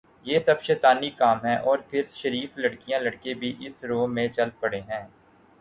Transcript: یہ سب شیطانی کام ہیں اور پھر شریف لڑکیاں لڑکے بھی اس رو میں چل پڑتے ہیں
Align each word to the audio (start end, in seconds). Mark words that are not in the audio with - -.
یہ 0.25 0.39
سب 0.45 0.61
شیطانی 0.63 1.09
کام 1.11 1.45
ہیں 1.45 1.57
اور 1.59 1.77
پھر 1.89 2.03
شریف 2.13 2.57
لڑکیاں 2.57 2.99
لڑکے 2.99 3.33
بھی 3.35 3.53
اس 3.59 3.83
رو 3.83 4.05
میں 4.07 4.27
چل 4.29 4.49
پڑتے 4.59 4.81
ہیں 4.83 5.03